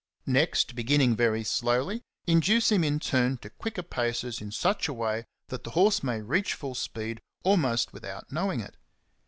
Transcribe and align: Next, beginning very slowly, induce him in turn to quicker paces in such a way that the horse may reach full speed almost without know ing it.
Next, 0.25 0.73
beginning 0.73 1.15
very 1.15 1.43
slowly, 1.43 2.01
induce 2.25 2.71
him 2.71 2.83
in 2.83 2.99
turn 2.99 3.37
to 3.37 3.51
quicker 3.51 3.83
paces 3.83 4.41
in 4.41 4.49
such 4.51 4.87
a 4.87 4.93
way 4.93 5.25
that 5.49 5.63
the 5.63 5.69
horse 5.77 6.01
may 6.01 6.23
reach 6.23 6.55
full 6.55 6.73
speed 6.73 7.21
almost 7.43 7.93
without 7.93 8.31
know 8.31 8.51
ing 8.51 8.61
it. 8.61 8.77